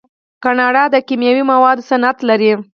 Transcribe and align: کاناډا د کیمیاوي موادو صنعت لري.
کاناډا 0.43 0.83
د 0.93 0.95
کیمیاوي 1.07 1.43
موادو 1.51 1.87
صنعت 1.89 2.17
لري. 2.29 2.51